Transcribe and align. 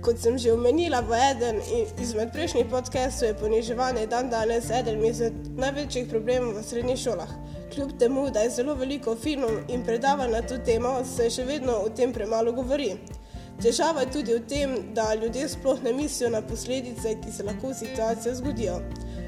Kot 0.00 0.16
sem 0.16 0.38
že 0.38 0.52
omenila 0.52 1.04
v 1.04 1.12
eden 1.12 1.60
izmed 2.00 2.32
prejšnjih 2.32 2.64
podcastov, 2.72 3.28
je 3.28 3.34
poniževanje 3.36 4.06
dan 4.08 4.30
danes 4.32 4.70
eden 4.72 5.04
izmed 5.04 5.52
največjih 5.60 6.08
problemov 6.08 6.56
v 6.56 6.62
srednjih 6.64 6.96
šolah. 6.96 7.28
Kljub 7.68 7.92
temu, 8.00 8.30
da 8.32 8.40
je 8.40 8.54
zelo 8.56 8.74
veliko 8.80 9.12
filmov 9.12 9.68
in 9.68 9.84
predavanj 9.84 10.32
na 10.32 10.40
to 10.40 10.56
temo, 10.64 11.04
se 11.04 11.28
še 11.28 11.44
vedno 11.44 11.76
o 11.84 11.92
tem 11.92 12.16
premalo 12.16 12.56
govori. 12.56 12.96
Težava 13.60 14.06
je 14.06 14.12
tudi 14.16 14.40
v 14.40 14.46
tem, 14.48 14.74
da 14.96 15.12
ljudje 15.12 15.52
sploh 15.52 15.84
ne 15.84 15.92
mislijo 15.92 16.32
na 16.32 16.40
posledice, 16.40 17.18
ki 17.20 17.36
se 17.36 17.44
lahko 17.44 17.74
v 17.74 17.80
situaciji 17.84 18.40
zgodijo. 18.40 18.80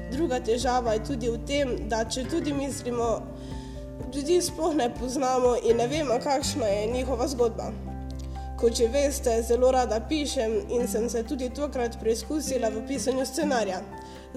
Druga 0.09 0.41
težava 0.41 0.97
je 0.97 1.05
tudi 1.05 1.29
v 1.29 1.37
tem, 1.45 1.77
da 1.85 2.01
če 2.01 2.25
tudi 2.33 2.49
mislimo, 2.49 3.21
ljudi 4.09 4.41
sploh 4.41 4.73
ne 4.73 4.89
poznamo 4.89 5.53
in 5.61 5.77
ne 5.77 5.87
vemo, 5.87 6.17
kakšna 6.17 6.65
je 6.65 6.93
njihova 6.97 7.29
zgodba. 7.29 7.92
Kot 8.63 8.77
že 8.79 8.87
veste, 8.87 9.41
zelo 9.43 9.71
rada 9.75 9.99
pišem 9.99 10.53
in 10.71 10.87
sem 10.87 11.09
se 11.09 11.23
tudi 11.27 11.49
tokrat 11.51 11.97
preizkusila 11.99 12.69
v 12.71 12.85
pisanju 12.87 13.25
scenarija. 13.27 13.81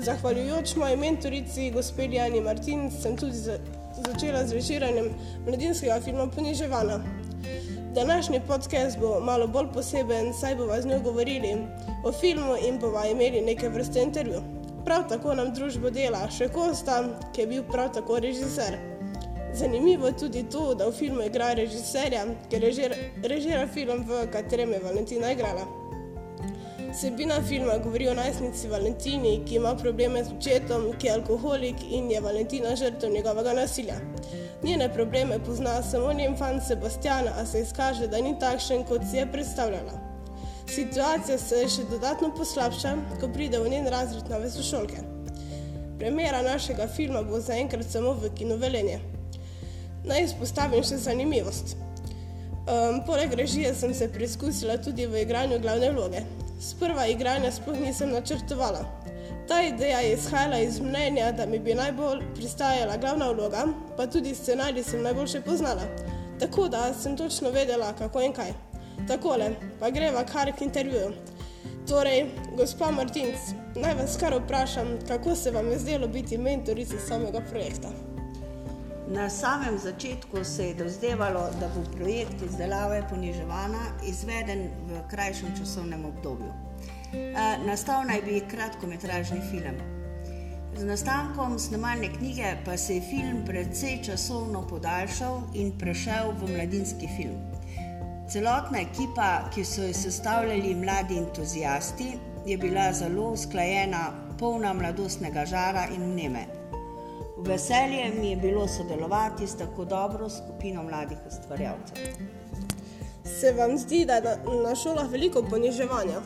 Zahvaljujoč 0.02 0.72
moji 0.76 0.96
mentorici, 0.96 1.70
gospodi 1.70 2.18
Jani 2.18 2.40
Martin, 2.40 2.90
sem 2.90 3.14
tudi 3.16 3.38
začela 4.02 4.42
z 4.46 4.58
režiranjem 4.58 5.12
mladinskega 5.46 6.00
filma 6.00 6.26
Poniževana. 6.26 6.98
Današnji 7.94 8.40
podcast 8.48 8.98
bo 8.98 9.20
malo 9.20 9.46
bolj 9.46 9.70
poseben, 9.74 10.34
saj 10.34 10.56
bomo 10.56 10.80
z 10.80 10.86
njo 10.86 10.98
govorili 11.06 11.54
o 12.04 12.12
filmu 12.12 12.58
in 12.68 12.80
bomo 12.82 13.06
imeli 13.06 13.46
neke 13.46 13.68
vrste 13.68 14.02
intervju. 14.02 14.42
Prav 14.84 15.06
tako 15.08 15.34
nam 15.34 15.54
družbo 15.54 15.90
dela 15.90 16.26
še 16.30 16.48
Kosta, 16.48 16.98
ki 17.32 17.40
je 17.40 17.46
bil 17.46 17.62
prav 17.70 17.94
tako 17.94 18.18
režiser. 18.18 18.95
Zanimivo 19.58 20.06
je 20.06 20.16
tudi 20.16 20.44
to, 20.50 20.74
da 20.74 20.88
v 20.88 20.92
filmu 20.92 21.22
igra 21.22 21.52
režiserja, 21.56 22.26
ki 22.50 22.58
režira 23.22 23.66
film, 23.72 24.04
v 24.04 24.26
katerem 24.32 24.72
je 24.72 24.80
Valentina 24.84 25.32
igrala. 25.32 25.64
Sebina 27.00 27.42
filma 27.48 27.78
govori 27.78 28.08
o 28.08 28.14
najstnici 28.14 28.68
Valentini, 28.68 29.40
ki 29.48 29.56
ima 29.56 29.74
probleme 29.76 30.24
z 30.24 30.32
očetom, 30.36 30.84
ki 30.98 31.06
je 31.06 31.12
alkoholik 31.12 31.76
in 31.90 32.10
je 32.10 32.20
Valentina 32.20 32.76
žrtev 32.76 33.12
njegovega 33.12 33.52
nasilja. 33.52 33.96
Njene 34.62 34.92
probleme 34.92 35.38
pozna 35.38 35.82
samo 35.82 36.12
njen 36.12 36.36
fant 36.36 36.62
Sebastian, 36.68 37.28
a 37.28 37.46
se 37.46 37.60
izkaže, 37.60 38.06
da 38.06 38.20
ni 38.20 38.36
takšen, 38.38 38.84
kot 38.84 39.08
si 39.10 39.16
je 39.16 39.26
predstavljala. 39.32 40.00
Situacija 40.68 41.38
se 41.38 41.64
še 41.68 41.88
dodatno 41.90 42.34
poslabša, 42.36 42.96
ko 43.20 43.28
pride 43.32 43.60
v 43.60 43.72
njen 43.72 43.88
razred 43.88 44.28
na 44.28 44.36
vesošolke. 44.36 45.04
Premjera 45.98 46.42
našega 46.42 46.88
filma 46.88 47.22
bo 47.22 47.40
zaenkrat 47.40 47.88
samo 47.88 48.12
v 48.12 48.34
kinovelenje. 48.36 49.15
Naj 50.06 50.22
izpostavim 50.24 50.84
še 50.86 51.00
zanimivost. 51.02 51.76
Um, 52.66 53.00
poleg 53.06 53.34
režije 53.34 53.74
sem 53.74 53.94
se 53.94 54.08
preizkusila 54.12 54.76
tudi 54.82 55.06
v 55.06 55.22
igranju 55.22 55.58
glavne 55.62 55.90
vloge. 55.90 56.22
Sprva 56.62 57.06
igranja 57.06 57.52
sploh 57.52 57.78
nisem 57.78 58.10
načrtovala. 58.10 58.84
Ta 59.46 59.60
ideja 59.62 60.00
je 60.00 60.14
izhajala 60.14 60.58
iz 60.58 60.80
mnenja, 60.80 61.32
da 61.32 61.46
mi 61.46 61.58
bi 61.58 61.74
najbolj 61.74 62.22
pristajala 62.34 62.96
glavna 62.96 63.30
vloga, 63.30 63.66
pa 63.96 64.06
tudi 64.06 64.34
scenarij 64.34 64.82
sem 64.82 65.02
najboljše 65.02 65.40
poznala. 65.40 65.86
Tako 66.40 66.68
da 66.68 66.94
sem 66.94 67.16
točno 67.16 67.50
vedela, 67.50 67.92
kako 67.98 68.22
in 68.22 68.32
kaj. 68.32 68.50
Takole, 69.08 69.50
pa 69.80 69.90
greva 69.90 70.24
kar 70.24 70.52
k 70.58 70.66
intervjuju. 70.66 71.12
Torej, 71.88 72.26
gospa 72.56 72.90
Martinc, 72.90 73.54
naj 73.74 73.94
vas 73.94 74.18
kar 74.18 74.34
vprašam, 74.34 74.98
kako 75.08 75.34
se 75.36 75.50
vam 75.50 75.70
je 75.70 75.78
zdelo 75.78 76.08
biti 76.08 76.38
mentorica 76.38 76.98
samega 77.08 77.40
projekta. 77.50 78.05
Na 79.08 79.30
samem 79.30 79.78
začetku 79.78 80.44
se 80.44 80.64
je 80.66 80.74
dozdevalo, 80.74 81.50
da 81.60 81.68
bo 81.68 81.82
projekt 81.96 82.42
izdelave 82.42 83.02
poniževana 83.10 83.82
izveden 84.02 84.68
v 84.88 85.02
krajšem 85.10 85.54
časovnem 85.58 86.04
obdobju. 86.04 86.50
Nastal 87.66 88.02
naj 88.08 88.22
bi 88.22 88.40
kratkometražni 88.50 89.40
film. 89.50 89.78
Z 90.76 90.84
nastankom 90.84 91.58
snemalne 91.58 92.10
knjige 92.18 92.56
pa 92.64 92.76
se 92.76 92.94
je 92.94 93.00
film 93.00 93.44
precej 93.46 94.02
časovno 94.02 94.66
podaljšal 94.66 95.40
in 95.54 95.70
prešel 95.78 96.34
v 96.40 96.50
mladinski 96.50 97.06
film. 97.16 97.38
Celotna 98.28 98.82
ekipa, 98.82 99.46
ki 99.54 99.64
so 99.64 99.86
jo 99.86 99.94
sestavljali 99.94 100.74
mladi 100.74 101.18
entuzijasti, 101.18 102.18
je 102.46 102.58
bila 102.58 102.92
zelo 102.92 103.30
usklajena, 103.30 104.10
polna 104.38 104.72
mladostnega 104.74 105.46
žara 105.46 105.86
in 105.94 106.02
mneme. 106.12 106.46
Veselje 107.46 108.12
mi 108.20 108.30
je 108.30 108.36
bilo 108.36 108.68
sodelovati 108.68 109.46
s 109.46 109.56
tako 109.56 109.84
dobro 109.84 110.28
skupino 110.28 110.82
mladih 110.82 111.18
ustvarjalcev. 111.26 111.96
Se 113.24 113.52
vam 113.52 113.78
zdi, 113.78 114.04
da 114.04 114.14
je 114.14 114.22
na 114.64 114.74
šolah 114.74 115.10
veliko 115.10 115.42
poniževanja? 115.50 116.20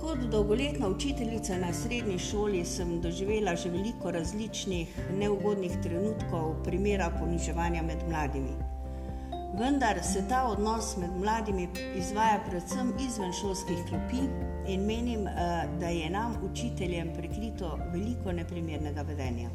Kot 0.00 0.18
dolgoletna 0.18 0.88
učiteljica 0.88 1.56
na 1.56 1.72
srednji 1.72 2.18
šoli 2.18 2.64
sem 2.64 3.00
doživela 3.00 3.56
že 3.56 3.70
veliko 3.70 4.10
različnih 4.10 4.98
neugodnih 5.18 5.72
trenutkov, 5.82 6.62
primera 6.64 7.10
poniževanja 7.20 7.82
med 7.82 8.08
mladimi. 8.08 8.79
Vendar 9.58 10.02
se 10.02 10.22
ta 10.28 10.44
odnos 10.44 10.96
med 10.96 11.10
mladimi 11.16 11.68
izvaja 11.96 12.40
predvsem 12.48 12.92
izven 13.06 13.32
šolskih 13.32 13.78
klopi 13.88 14.22
in 14.66 14.86
menim, 14.86 15.26
eh, 15.26 15.66
da 15.80 15.86
je 15.86 16.10
nam, 16.10 16.36
učiteljem, 16.50 17.12
prikrito 17.16 17.78
veliko 17.92 18.32
neprimernega 18.32 19.02
vedenja. 19.02 19.50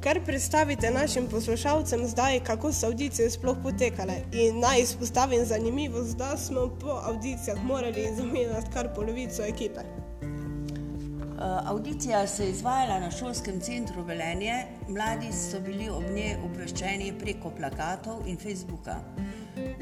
Kar 0.00 0.20
predstavite 0.24 0.90
našim 0.90 1.26
poslušalcem 1.26 2.06
zdaj, 2.06 2.40
kako 2.44 2.72
so 2.72 2.86
audicije 2.86 3.30
sploh 3.30 3.56
potekale. 3.62 4.14
In 4.32 4.58
naj 4.60 4.80
izpostavim 4.82 5.44
zanimivost, 5.44 6.16
da 6.16 6.36
smo 6.36 6.68
po 6.80 7.00
audicijah 7.04 7.64
morali 7.64 8.08
zamenjati 8.16 8.70
kar 8.72 8.94
polovico 8.94 9.42
ekipe. 9.42 9.80
Uh, 11.42 11.70
audicija 11.70 12.26
se 12.26 12.44
je 12.44 12.50
izvajala 12.50 13.00
na 13.00 13.10
šolskem 13.10 13.60
centru 13.60 14.02
Velenje, 14.02 14.64
mladi 14.88 15.32
so 15.32 15.60
bili 15.60 15.88
ob 15.90 16.04
njej 16.14 16.36
obveščeni 16.44 17.08
preko 17.18 17.50
plakatov 17.50 18.20
in 18.26 18.38
Facebooka. 18.38 18.94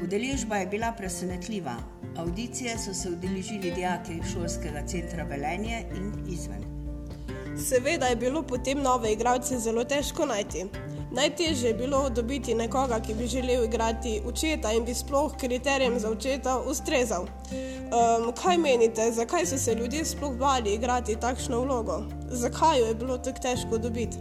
Udeležba 0.03 0.57
je 0.57 0.67
bila 0.67 0.89
presenetljiva. 0.97 1.75
Audicije 2.17 2.77
so 2.77 2.93
se 2.93 3.09
udeležili 3.09 3.71
dijaki 3.71 4.17
šolskega 4.33 4.81
centra 4.87 5.23
Velenje 5.23 5.83
in 5.95 6.33
izven. 6.33 6.65
Seveda 7.57 8.05
je 8.05 8.15
bilo 8.15 8.41
potem 8.43 8.81
nove 8.81 9.13
igralce 9.13 9.59
zelo 9.59 9.83
težko 9.83 10.25
najti. 10.25 10.65
Najtežje 11.11 11.67
je 11.67 11.73
bilo 11.73 12.09
dobiti 12.09 12.53
nekoga, 12.55 12.99
ki 12.99 13.13
bi 13.13 13.27
želel 13.27 13.63
igrati 13.63 14.21
očeta 14.25 14.71
in 14.71 14.85
bi 14.85 14.93
sploh 14.93 15.33
kriterijem 15.37 15.99
za 15.99 16.09
očeta 16.09 16.59
ustrezal. 16.59 17.21
Um, 17.23 18.31
kaj 18.43 18.57
menite, 18.57 19.11
zakaj 19.11 19.45
so 19.45 19.57
se 19.57 19.75
ljudje 19.75 20.05
sploh 20.05 20.35
bali 20.37 20.73
igrati 20.73 21.15
takšno 21.15 21.59
vlogo? 21.59 22.03
Zakaj 22.29 22.79
jo 22.79 22.85
je 22.85 22.95
bilo 22.95 23.17
tako 23.17 23.39
težko 23.41 23.77
dobiti? 23.77 24.17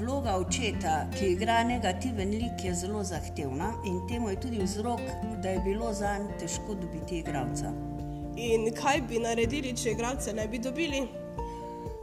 Vloga 0.00 0.36
očeta, 0.36 1.06
ki 1.18 1.26
igra 1.26 1.62
negativen 1.64 2.30
lik, 2.30 2.64
je 2.64 2.74
zelo 2.74 3.04
zahtevna 3.04 3.72
in 3.86 4.00
temu 4.08 4.30
je 4.30 4.40
tudi 4.40 4.58
vzrok, 4.62 5.00
da 5.42 5.48
je 5.48 5.60
bilo 5.64 5.92
za 5.92 6.18
njega 6.18 6.38
težko 6.38 6.74
dobiti 6.74 7.18
igralca. 7.18 7.72
In 8.36 8.72
kaj 8.74 9.00
bi 9.08 9.18
naredili, 9.18 9.76
če 9.76 9.90
igralce 9.90 10.32
ne 10.32 10.48
bi 10.48 10.58
dobili? 10.58 11.06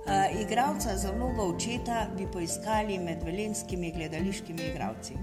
Uh, 0.06 0.42
igralca 0.42 0.98
za 0.98 1.12
vlogo 1.12 1.44
očeta 1.56 2.08
bi 2.18 2.28
poiskali 2.34 3.00
med 3.00 3.24
velenskimi 3.24 3.92
gledališkimi 3.92 4.62
igralci. 4.64 5.14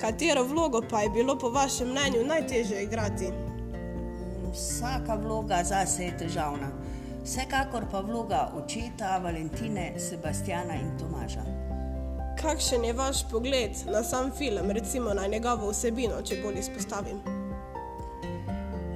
Katero 0.00 0.44
vlogo 0.44 0.80
pa 0.90 1.00
je 1.00 1.10
bilo 1.10 1.38
po 1.38 1.50
vašem 1.50 1.88
mnenju 1.88 2.24
najtežje 2.26 2.82
igrati? 2.82 3.28
Vsaka 4.52 5.14
vloga 5.14 5.62
zase 5.64 6.04
je 6.04 6.16
težavna. 6.18 6.70
Vsekakor 7.24 7.84
pa 7.90 8.00
vloga 8.00 8.50
očeta, 8.54 9.18
Valentine, 9.18 9.92
Sebastiana 9.98 10.74
in 10.74 10.98
Tomaža. 10.98 11.44
Kakšen 12.42 12.84
je 12.84 12.92
vaš 12.92 13.22
pogled 13.30 13.70
na 13.92 14.02
sam 14.02 14.32
film, 14.38 14.70
recimo 14.70 15.14
na 15.14 15.26
njegovo 15.26 15.70
vsebino, 15.70 16.22
če 16.22 16.42
bolj 16.42 16.58
izpostavim? 16.58 17.41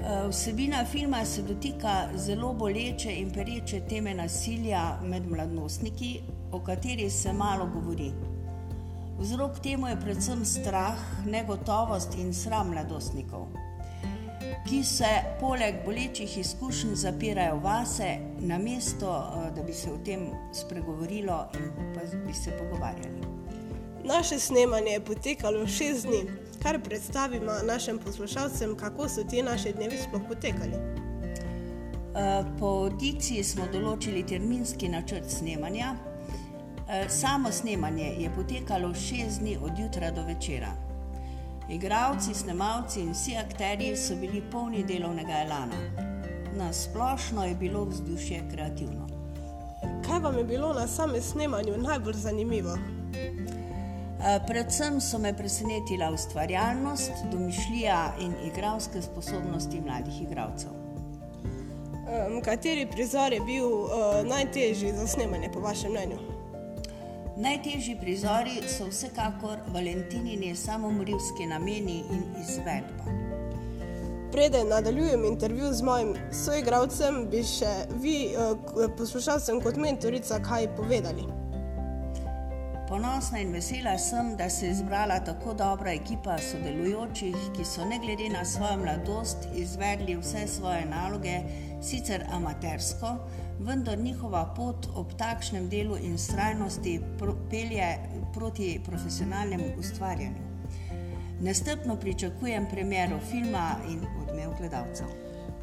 Eh, 0.06 0.28
vsebina 0.28 0.84
filma 0.84 1.24
se 1.24 1.42
dotika 1.42 2.08
zelo 2.16 2.52
boleče 2.52 3.10
in 3.12 3.30
pereče 3.30 3.80
teme 3.88 4.14
nasilja 4.14 5.00
med 5.02 5.26
mladostniki, 5.30 6.20
o 6.52 6.60
kateri 6.60 7.10
se 7.10 7.32
malo 7.32 7.66
govori. 7.74 8.12
Vzrok 9.18 9.58
temu 9.62 9.88
je 9.88 9.96
predvsem 10.00 10.44
strah, 10.44 10.98
negotovost 11.26 12.14
in 12.18 12.34
sram 12.34 12.70
mladostnikov, 12.70 13.48
ki 14.68 14.84
se 14.84 15.10
poleg 15.40 15.82
bolečih 15.84 16.38
izkušenj 16.38 16.94
zapirajo 16.94 17.56
vase, 17.64 18.18
namesto 18.38 19.10
eh, 19.10 19.50
da 19.56 19.62
bi 19.62 19.72
se 19.72 19.90
o 19.90 19.98
tem 20.04 20.30
spregovorilo 20.52 21.48
in 21.58 21.94
pa 21.94 22.06
bi 22.26 22.34
se 22.34 22.54
pogovarjali. 22.58 23.35
Naše 24.08 24.38
snemanje 24.38 24.90
je 24.90 25.04
potekalo 25.04 25.66
šest 25.66 26.06
dni 26.06 26.24
kar 26.62 26.82
predstavimo 26.82 27.52
našim 27.66 27.98
poslušalcem, 27.98 28.76
kako 28.76 29.08
so 29.08 29.24
ti 29.24 29.42
naši 29.42 29.72
dnevi 29.72 29.98
sploh 29.98 30.22
potekali. 30.28 30.72
Eh, 30.74 32.44
po 32.58 32.66
audiciji 32.66 33.44
smo 33.44 33.66
določili 33.72 34.22
terminski 34.26 34.88
načrt 34.88 35.30
snemanja. 35.30 35.94
Eh, 36.88 37.08
samo 37.08 37.50
snemanje 37.52 38.14
je 38.18 38.30
potekalo 38.34 38.94
šest 38.94 39.40
dni 39.40 39.56
od 39.62 39.78
jutra 39.78 40.10
do 40.10 40.22
večera. 40.22 40.70
Igravci, 41.68 42.34
snemalci 42.34 43.00
in 43.00 43.10
vsi 43.10 43.34
akteri 43.36 43.96
so 43.96 44.14
bili 44.14 44.42
polni 44.52 44.84
delovnega 44.84 45.42
elana. 45.46 45.80
Na 46.54 46.72
splošno 46.72 47.44
je 47.44 47.54
bilo 47.54 47.84
vzdušje 47.84 48.44
kreativno. 48.52 49.08
Kaj 50.06 50.20
vam 50.20 50.38
je 50.38 50.44
bilo 50.44 50.72
na 50.72 50.86
samem 50.86 51.22
snemanju 51.22 51.74
najbolj 51.78 52.14
zanimivo? 52.14 52.78
Eh, 54.26 54.40
predvsem 54.46 55.00
so 55.00 55.18
me 55.18 55.36
presenetila 55.36 56.10
ustvarjalnost, 56.10 57.12
domišljija 57.32 58.14
in 58.20 58.32
igralske 58.46 59.02
sposobnosti 59.02 59.80
mladih 59.80 60.22
igralcev. 60.22 60.70
Um, 60.70 62.42
kateri 62.42 62.86
prizor 62.90 63.32
je 63.32 63.40
bil 63.40 63.68
uh, 63.68 63.90
najtežji 64.24 64.92
za 64.92 65.06
snemanje, 65.06 65.50
po 65.54 65.60
vašem 65.60 65.90
mnenju? 65.90 66.18
Najtežji 67.36 67.96
prizori 68.00 68.62
so 68.68 68.88
vsekakor 68.90 69.58
Valentinini 69.66 70.56
samomorilski 70.56 71.46
nameni 71.46 72.02
in 72.10 72.22
izvedba. 72.42 73.04
Preden 74.32 74.68
nadaljujem 74.68 75.24
intervju 75.24 75.72
z 75.72 75.82
mojim 75.82 76.14
soigravcem, 76.32 77.26
bi 77.30 77.44
še 77.46 77.74
vi, 78.02 78.18
uh, 78.34 78.90
poslušalcem 78.98 79.62
kot 79.62 79.76
mentorica, 79.76 80.42
kaj 80.42 80.72
povedali. 80.76 81.35
Ponosna 82.88 83.40
in 83.42 83.50
vesela 83.50 83.98
sem, 83.98 84.36
da 84.36 84.46
se 84.50 84.66
je 84.66 84.72
izbrala 84.72 85.18
tako 85.20 85.54
dobra 85.54 85.90
ekipa 85.92 86.36
sodelujočih, 86.38 87.36
ki 87.56 87.64
so 87.64 87.84
ne 87.84 87.98
glede 87.98 88.28
na 88.30 88.44
svojo 88.44 88.76
mladosti 88.78 89.48
izvedli 89.54 90.14
vse 90.16 90.46
svoje 90.46 90.84
naloge, 90.86 91.40
sicer 91.82 92.24
amatersko, 92.32 93.16
vendar 93.58 93.98
njihova 93.98 94.44
pot 94.56 94.86
ob 94.94 95.16
takšnem 95.18 95.68
delu 95.68 95.96
in 95.98 96.18
strajnosti 96.18 97.00
pelje 97.50 97.88
proti 98.34 98.80
profesionalnemu 98.86 99.64
ustvarjanju. 99.78 100.46
Nestrpno 101.40 101.96
pričakujem 101.96 102.66
premjero 102.70 103.18
filma 103.30 103.70
in 103.90 104.00
odmev 104.22 104.54
gledalcev. 104.58 105.06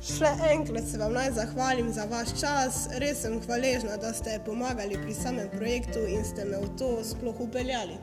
Še 0.03 0.27
enkrat 0.51 0.83
se 0.83 0.97
vam 0.99 1.13
naj 1.15 1.29
zahvalim 1.37 1.87
za 1.95 2.03
vaš 2.11 2.33
čas, 2.35 2.79
res 2.99 3.21
sem 3.23 3.37
hvaležna, 3.45 3.95
da 4.01 4.11
ste 4.13 4.35
pomagali 4.45 4.97
pri 4.99 5.13
samem 5.15 5.47
projektu 5.53 6.03
in 6.11 6.25
ste 6.27 6.43
me 6.49 6.59
v 6.59 6.71
to 6.79 6.89
sploh 7.07 7.39
upeljali. 7.45 7.95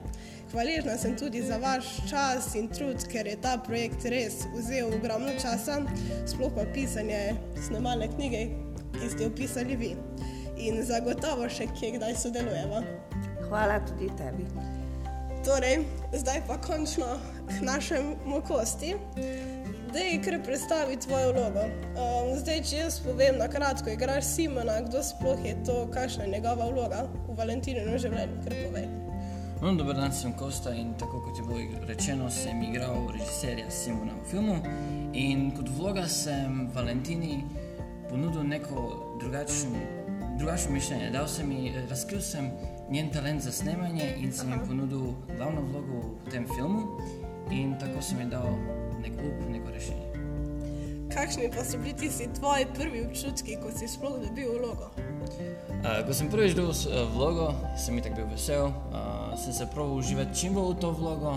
Hvaležna 0.52 0.96
sem 0.98 1.12
tudi 1.20 1.42
za 1.44 1.60
vaš 1.60 1.90
čas 2.10 2.54
in 2.56 2.70
trud, 2.72 3.04
ker 3.12 3.28
je 3.28 3.36
ta 3.44 3.58
projekt 3.66 4.08
res 4.08 4.40
vzel 4.56 4.88
ogromno 4.96 5.36
časa, 5.36 5.82
sploh 6.24 6.56
pa 6.56 6.64
pisanje 6.72 7.36
snemalne 7.68 8.08
knjige, 8.16 8.46
ki 8.96 9.12
ste 9.12 9.28
jo 9.28 9.34
pisali 9.36 9.76
vi. 9.76 9.92
In 10.56 10.80
zagotovo 10.84 11.52
še 11.52 11.68
kje 11.76 11.98
kdaj 11.98 12.16
sodelujemo. 12.24 12.80
Hvala 13.44 13.78
tudi 13.84 14.08
tebi. 14.16 14.48
Torej, 15.44 15.84
zdaj 16.16 16.42
pa 16.48 16.56
končno 16.64 17.12
k 17.48 17.60
našemu 17.64 18.40
kosti 18.48 18.96
da 19.92 19.98
je 19.98 20.22
kar 20.22 20.42
predstavi 20.42 20.96
tvojo 20.96 21.32
vlogo. 21.32 21.64
Um, 21.66 22.38
zdaj, 22.38 22.62
če 22.62 22.76
jaz 22.76 23.00
povem 23.02 23.38
na 23.38 23.48
kratko, 23.48 23.90
igraš 23.90 24.24
Simona, 24.24 24.80
kdo 24.86 25.02
sploh 25.02 25.44
je 25.44 25.56
to, 25.66 25.86
kakšna 25.94 26.24
je 26.24 26.30
njegova 26.36 26.70
vloga 26.70 27.04
v 27.28 27.36
Valentinu 27.38 27.98
življenju, 27.98 28.42
kar 28.44 28.54
povej. 28.66 28.88
No, 29.60 29.74
dober 29.76 29.96
dan, 29.98 30.12
sem 30.12 30.32
Kosta 30.32 30.72
in 30.72 30.94
tako 30.98 31.20
kot 31.20 31.38
je 31.38 31.44
bilo 31.44 31.86
rečeno, 31.88 32.30
sem 32.30 32.62
igral 32.64 33.10
režiserja 33.12 33.66
Simona 33.70 34.14
v 34.22 34.30
filmu. 34.30 34.56
In 35.12 35.50
kot 35.56 35.68
vloga 35.76 36.06
sem 36.08 36.70
Valentini 36.74 37.42
ponudil 38.08 38.46
neko 38.48 38.84
drugačno, 39.20 39.82
drugačno 40.38 40.72
mišljenje. 40.72 41.10
Dal 41.12 41.28
sem 41.28 41.52
ji, 41.52 41.74
razkril 41.90 42.22
sem 42.24 42.48
njen 42.90 43.10
talent 43.12 43.42
za 43.42 43.52
snemanje 43.52 44.14
in 44.18 44.32
sem 44.32 44.50
jim 44.50 44.62
ponudil 44.68 45.12
glavno 45.36 45.66
vlogo 45.68 46.00
v 46.24 46.30
tem 46.30 46.48
filmu. 46.56 46.86
In 47.50 47.74
tako 47.78 48.02
sem 48.02 48.22
jim 48.22 48.30
dal 48.30 48.48
nek 49.02 49.12
up, 49.18 49.48
neko 49.50 49.70
rešenje. 49.70 50.10
Kakšni 51.14 51.50
pa 51.56 51.64
so 51.64 51.78
bili 51.78 51.92
tisti 51.98 52.28
tvoji 52.38 52.66
prvi 52.74 53.06
občutki, 53.06 53.56
ko 53.62 53.72
si 53.74 53.88
sploh 53.88 54.20
dobil 54.22 54.52
vlogo? 54.58 54.90
Uh, 55.80 56.06
ko 56.06 56.14
sem 56.14 56.30
prvič 56.30 56.54
dobil 56.54 56.70
uh, 56.70 57.08
vlogo, 57.10 57.50
sem 57.74 57.96
jih 57.98 58.04
tako 58.04 58.16
bil 58.20 58.28
vesel, 58.30 58.66
uh, 58.68 59.34
sem 59.34 59.52
se 59.52 59.66
prav 59.74 59.90
uživati 59.96 60.38
čim 60.40 60.54
bolj 60.54 60.74
v 60.74 60.80
to 60.80 60.90
vlogo. 60.92 61.32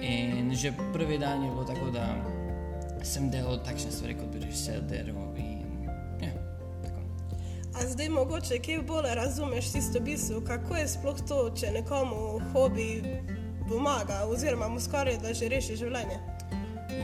In 0.00 0.54
že 0.54 0.72
prvi 0.92 1.18
dan 1.18 1.42
je 1.44 1.50
bilo 1.50 1.64
tako, 1.64 1.90
da 1.90 2.14
sem 3.02 3.30
delal 3.30 3.58
takšne 3.64 3.90
stvari, 3.90 4.14
kot 4.14 4.30
bi 4.30 4.44
režiser 4.44 4.82
delal. 4.86 5.34
Ja, 6.22 6.30
A 7.74 7.86
zdaj 7.86 8.08
mogoče, 8.08 8.58
kaj 8.62 8.82
bolj 8.86 9.14
razumeš 9.14 9.72
tisto 9.72 10.00
bistvo, 10.00 10.40
kako 10.46 10.76
je 10.76 10.88
sploh 10.88 11.18
to, 11.28 11.50
če 11.54 11.70
nekomu 11.80 12.40
hobi 12.52 13.02
pomaga, 13.68 14.24
oziroma 14.30 14.68
mu 14.68 14.80
skoraj 14.80 15.18
da 15.22 15.34
že 15.34 15.48
reši 15.48 15.76
življenje? 15.76 16.37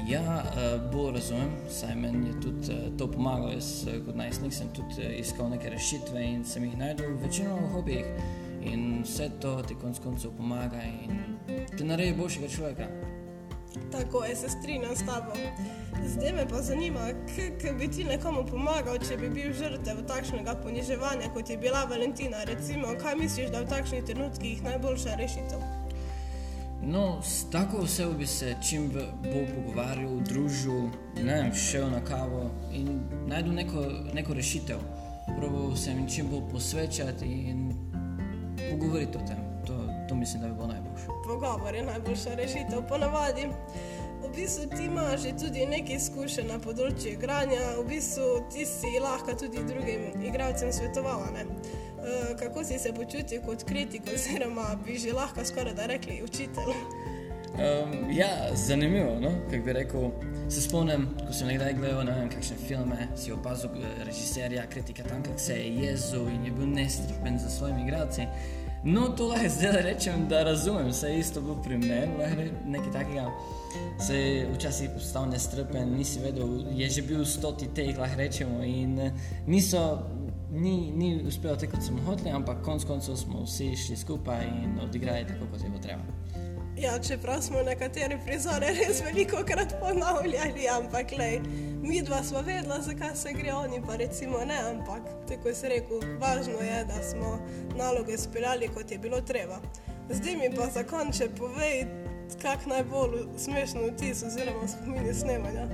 Ja, 0.07 0.43
eh, 0.43 0.81
bolj 0.93 1.13
razumem, 1.13 1.51
saj 1.71 1.95
meni 1.95 2.29
je 2.29 2.41
tudi 2.41 2.73
eh, 2.73 2.97
to 2.99 3.11
pomagalo. 3.11 3.53
Jaz 3.53 3.87
eh, 3.87 4.01
kot 4.07 4.17
najstnik 4.17 4.53
sem 4.53 4.69
tudi 4.75 5.07
iskal 5.19 5.49
neke 5.51 5.71
rešitve 5.71 6.25
in 6.25 6.45
sem 6.45 6.65
jih 6.65 6.77
najdel 6.79 7.17
v 7.17 7.71
hobijih. 7.73 8.07
In 8.65 9.03
vse 9.05 9.31
to 9.41 9.63
ti 9.63 9.75
konc 9.75 9.99
koncev 9.99 10.31
pomaga 10.37 10.81
in 10.83 11.37
te 11.79 11.85
naredi 11.85 12.17
boljšega 12.19 12.49
človeka. 12.49 12.89
Tako 13.93 14.25
je, 14.25 14.37
se 14.37 14.49
strinjam 14.49 14.97
s 14.97 15.07
tabo. 15.07 15.33
Zdaj 16.07 16.33
me 16.33 16.49
pa 16.49 16.63
zanima, 16.63 17.09
kako 17.37 17.79
bi 17.79 17.89
ti 17.91 18.05
nekomu 18.05 18.47
pomagal, 18.51 18.99
če 19.09 19.17
bi 19.17 19.29
bil 19.29 19.53
žrtev 19.53 20.05
takšnega 20.09 20.55
poniževanja, 20.63 21.33
kot 21.35 21.51
je 21.51 21.57
bila 21.59 21.85
Valentina. 21.91 22.45
Recimo, 22.45 22.95
kaj 23.03 23.17
misliš, 23.17 23.51
da 23.51 23.59
je 23.59 23.65
v 23.65 23.69
takšnih 23.69 24.05
trenutkih 24.05 24.63
najboljša 24.63 25.17
rešitev? 25.19 25.84
No, 26.87 27.23
s 27.23 27.51
tako 27.51 27.77
osebo 27.77 28.13
bi 28.13 28.27
se 28.27 28.57
čim 28.69 28.91
bolj 29.25 29.53
pogovarjal, 29.55 30.21
družil, 30.29 30.89
ne 31.23 31.35
vem, 31.35 31.55
šel 31.55 31.91
na 31.91 32.01
kavo 32.05 32.51
in 32.73 33.01
najdel 33.27 33.53
neko, 33.53 33.85
neko 34.15 34.35
rešitev. 34.35 34.79
Probal 35.39 35.77
sem 35.77 35.99
jim 35.99 36.09
čim 36.09 36.29
bolj 36.31 36.43
posvečati 36.53 37.27
in 37.27 37.73
pogovoriti 38.71 39.19
o 39.19 39.27
tem. 39.27 39.41
To, 39.67 39.79
to 40.09 40.15
mislim, 40.15 40.43
da 40.43 40.49
bi 40.49 40.55
bilo 40.55 40.67
najboljše. 40.67 41.07
Pogovor 41.27 41.75
je 41.75 41.83
najboljša 41.83 42.35
rešitev, 42.35 42.83
ponavadi. 42.89 43.49
V 44.25 44.37
bistvu 44.37 44.65
ti 44.77 44.85
imaš 44.85 45.23
tudi 45.41 45.67
nekaj 45.67 45.97
izkušenj 45.97 46.47
na 46.49 46.59
področju 46.59 47.13
igranja, 47.13 47.75
v 47.79 47.89
bistvu 47.89 48.29
ti 48.53 48.65
si 48.67 48.93
lahko 49.01 49.37
tudi 49.41 49.65
drugim 49.69 50.23
igralcem 50.25 50.73
svetovala. 50.73 51.33
Uh, 51.33 51.94
kako 52.39 52.65
si 52.65 52.79
se 52.79 52.93
počutil 52.93 53.43
kot 53.47 53.65
kritik, 53.65 54.03
oziroma 54.15 54.77
bi 54.87 54.99
že 54.99 55.13
lahko 55.13 55.45
skoraj 55.45 55.75
da 55.75 55.87
rekli 55.87 56.23
učitelj? 56.25 56.75
Um, 57.55 58.11
ja, 58.11 58.51
zanimivo. 58.55 59.21
No? 59.21 59.31
Bi 59.65 59.73
rekel, 59.73 60.11
se 60.49 60.61
spomnim, 60.61 61.07
ko 61.27 61.33
sem 61.33 61.47
nekdaj 61.49 61.75
gledal 61.79 62.03
ne 62.05 62.17
vem, 62.19 62.31
kakšne 62.33 62.57
filme, 62.67 63.07
si 63.17 63.33
opazil 63.33 63.71
eh, 63.79 64.03
režiserja, 64.05 64.67
kritika 64.71 65.03
tam, 65.07 65.23
kako 65.23 65.39
se 65.39 65.55
je 65.55 65.69
jezel 65.77 66.29
in 66.29 66.45
je 66.45 66.51
bil 66.51 66.67
nestrpen 66.67 67.39
za 67.39 67.51
svojimi 67.51 67.83
igralci. 67.83 68.27
No, 68.85 69.09
to 69.09 69.29
lahko 69.31 69.49
zdaj 69.49 69.83
rečem, 69.83 70.27
da 70.29 70.43
razumem, 70.45 70.91
vse 70.91 71.09
je 71.09 71.19
isto 71.19 71.41
bil 71.41 71.55
pri 71.63 71.79
meni, 71.79 72.51
nekaj 72.67 72.93
takega. 72.93 73.31
Se 74.07 74.19
je 74.19 74.49
včasih 74.55 74.91
postal 74.95 75.31
nestrpen, 75.31 75.95
nisi 75.97 76.21
vedel, 76.21 76.59
je 76.75 76.91
že 76.91 77.03
bil 77.03 77.25
stoti 77.25 77.71
teh, 77.75 77.95
lahko 77.99 78.19
rečemo, 78.19 78.63
in 78.63 78.99
eh, 78.99 79.13
niso 79.47 80.03
ni, 80.55 80.93
ni 80.97 81.23
uspelo 81.27 81.57
tako, 81.57 81.73
kot 81.73 81.83
smo 81.85 82.03
hoteli, 82.07 82.31
ampak 82.31 82.63
konec 82.65 82.85
koncev 82.85 83.17
smo 83.17 83.43
vsi 83.43 83.77
šli 83.77 83.97
skupaj 83.97 84.47
in 84.47 84.81
odigrali 84.81 85.27
tako, 85.27 85.47
kot 85.53 85.63
je 85.63 85.69
bilo 85.69 85.83
treba. 85.83 86.03
Ja, 86.77 86.99
čeprav 86.99 87.43
smo 87.43 87.63
nekateri 87.63 88.19
prizore 88.27 88.73
res 88.75 89.03
veliko 89.05 89.45
krat 89.47 89.75
ponavljali, 89.81 90.69
ampak 90.79 91.13
lej, 91.19 91.41
mi 91.83 92.03
dva 92.03 92.23
smo 92.23 92.43
vedela, 92.43 92.81
zakaj 92.83 93.15
se 93.17 93.33
gre, 93.33 93.53
oni 93.53 93.83
pa 93.87 93.97
recimo 93.97 94.39
ne, 94.45 94.59
ampak 94.71 95.03
tako 95.29 95.55
se 95.55 95.69
rekel, 95.69 96.01
važno 96.21 96.59
je, 96.61 96.85
da 96.85 97.03
smo 97.03 97.39
naloge 97.79 98.19
speljali, 98.19 98.69
kot 98.75 98.91
je 98.91 98.99
bilo 98.99 99.21
treba. 99.21 99.61
Zdaj 100.11 100.37
mi 100.37 100.51
pa 100.57 100.67
za 100.67 100.83
konče 100.85 101.29
povej, 101.39 101.87
kak 102.43 102.67
najbolj 102.67 103.23
smešno 103.39 103.87
vtis 103.93 104.23
oziroma 104.23 104.69
spominje 104.69 105.15
snemanja. 105.15 105.69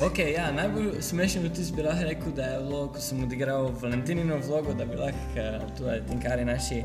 Okay, 0.00 0.32
ja, 0.32 0.50
najbolj 0.52 1.00
smešen 1.00 1.46
vtis 1.48 1.70
bi 1.72 1.82
lahko 1.82 2.04
rekel, 2.04 2.32
da 2.36 2.44
je 2.44 2.58
bilo, 2.60 2.82
ko 2.92 3.00
sem 3.00 3.22
odigral 3.24 3.70
Valentinino 3.80 4.36
vlogo, 4.44 4.74
da 4.76 4.84
bi 4.84 4.96
lahko 4.96 5.16
uh, 5.40 5.62
tudi 5.78 6.02
tinkari 6.08 6.44
naši 6.44 6.82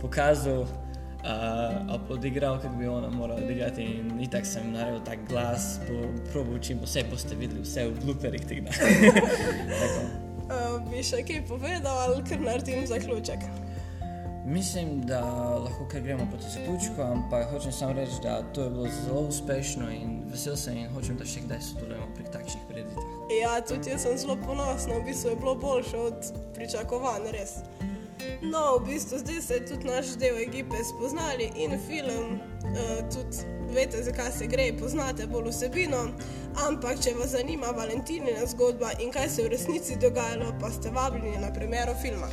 pokazal, 0.00 0.62
uh, 0.62 2.00
odigral, 2.08 2.56
kako 2.62 2.76
bi 2.76 2.86
ona 2.88 3.10
morala 3.10 3.44
odigrati. 3.44 3.82
In, 3.82 4.30
tako 4.32 4.46
sem 4.46 4.72
naredil 4.72 5.04
tak 5.04 5.28
glas, 5.28 5.78
po 5.88 6.08
probu 6.32 6.58
čim 6.58 6.80
vse 6.82 7.04
boste 7.10 7.36
videli, 7.36 7.60
vse 7.62 7.84
v 7.84 8.00
blooperih 8.04 8.48
tega. 8.48 8.72
uh, 10.48 10.80
bi 10.88 11.04
še 11.04 11.20
kaj 11.20 11.44
povedal 11.48 12.00
ali 12.08 12.24
kar 12.30 12.40
naredim 12.40 12.86
zaključek? 12.88 13.44
Mislim, 14.46 15.06
da 15.06 15.20
lahko 15.64 15.88
kar 15.88 16.00
gremo 16.00 16.26
proti 16.30 16.50
zaključku, 16.50 17.02
ampak 17.02 17.50
hočem 17.50 17.72
samo 17.72 17.92
reči, 17.92 18.12
da 18.22 18.42
to 18.42 18.62
je 18.62 18.70
bilo 18.70 18.86
zelo 19.04 19.20
uspešno 19.20 19.90
in 19.90 20.22
vesel 20.30 20.56
sem 20.56 20.76
in 20.76 20.88
hočem, 20.88 21.16
da 21.16 21.24
še 21.24 21.40
kdaj 21.46 21.60
sodelujemo 21.60 22.08
pri 22.14 22.24
takšnih 22.32 22.66
predvidevanjih. 22.68 23.38
Ja, 23.40 23.54
tudi 23.60 23.90
jaz 23.90 24.04
sem 24.04 24.18
zelo 24.18 24.36
ponosen, 24.46 24.92
v 24.98 25.04
bistvu 25.06 25.30
je 25.30 25.36
bilo 25.36 25.54
boljše 25.54 25.96
od 25.96 26.28
pričakovanj, 26.54 27.30
res. 27.32 27.54
No, 28.42 28.76
v 28.78 28.90
bistvu 28.90 29.18
zdaj 29.18 29.40
se 29.40 29.54
je 29.54 29.64
tudi 29.72 29.88
naš 29.88 30.12
del 30.20 30.36
ekipe 30.42 30.84
spoznali 30.92 31.48
in 31.56 31.78
film, 31.86 32.36
uh, 32.36 33.00
tudi 33.14 33.48
veste, 33.72 34.02
zakaj 34.02 34.30
se 34.32 34.46
gre, 34.46 34.68
poznate 34.80 35.26
bolj 35.26 35.48
vsebino. 35.54 36.04
Ampak, 36.68 37.00
če 37.00 37.16
vas 37.16 37.32
zanima 37.32 37.72
Valentinina 37.72 38.44
zgodba 38.52 38.92
in 39.00 39.08
kaj 39.12 39.28
se 39.28 39.42
je 39.42 39.48
v 39.48 39.56
resnici 39.56 39.96
dogajalo, 39.96 40.52
pa 40.60 40.70
ste 40.70 40.92
vabljeni 40.92 41.40
na 41.40 41.52
premjero 41.52 41.96
filma. 42.02 42.28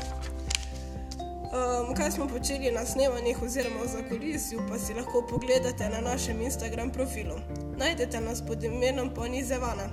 Um, 1.52 1.96
kaj 1.96 2.12
smo 2.12 2.28
počeli 2.28 2.72
na 2.72 2.86
snemanjih 2.86 3.42
oziroma 3.44 3.86
za 3.86 4.10
kulisju, 4.10 4.62
pa 4.70 4.80
si 4.80 4.94
lahko 4.94 5.28
pogledate 5.30 5.90
na 5.90 6.02
našem 6.02 6.42
Instagram 6.42 6.92
profilu. 6.92 7.36
Najdete 7.78 8.22
nas 8.22 8.42
pod 8.48 8.64
imenom 8.64 9.14
Ponizevana. 9.14 9.90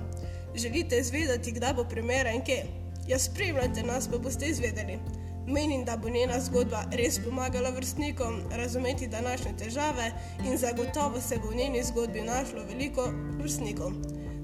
Želite 0.55 0.97
izvedeti, 0.99 1.51
kdaj 1.51 1.73
bo 1.73 1.83
premjera 1.83 2.31
in 2.31 2.43
kje? 2.43 2.65
Ja, 3.07 3.19
spremljajte 3.19 3.83
nas, 3.83 4.07
pa 4.07 4.17
boste 4.17 4.45
izvedeli. 4.45 4.99
Menim, 5.47 5.85
da 5.85 5.97
bo 5.97 6.09
njena 6.09 6.39
zgodba 6.39 6.83
res 6.91 7.19
pomagala 7.25 7.69
vrstnikom 7.69 8.41
razumeti 8.51 9.07
današnje 9.07 9.57
težave 9.57 10.11
in 10.45 10.57
zagotovo 10.57 11.21
se 11.21 11.37
bo 11.37 11.49
v 11.49 11.55
njeni 11.55 11.83
zgodbi 11.83 12.21
našlo 12.21 12.63
veliko 12.69 13.11
vrstnikov. 13.41 13.91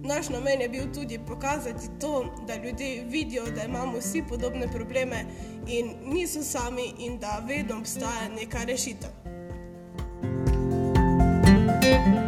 Naš 0.07 0.29
namen 0.29 0.61
je 0.61 0.69
bil 0.69 0.83
tudi 0.93 1.19
pokazati 1.27 1.87
to, 2.01 2.25
da 2.47 2.55
ljudje 2.55 3.03
vidijo, 3.07 3.45
da 3.55 3.63
imamo 3.63 3.97
vsi 3.97 4.23
podobne 4.29 4.67
probleme 4.67 5.25
in 5.67 5.95
niso 6.03 6.43
sami 6.43 6.93
in 6.99 7.19
da 7.19 7.43
vedno 7.47 7.77
obstaja 7.77 8.29
neka 8.39 8.63
rešitev. 8.63 9.09
thank 11.81 12.19
you 12.19 12.24